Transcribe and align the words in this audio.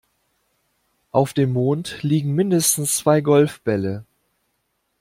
Auf 1.11 1.33
dem 1.33 1.53
Mond 1.53 2.01
liegen 2.01 2.33
mindestens 2.33 2.95
zwei 2.97 3.21
Golfbälle. 3.21 4.03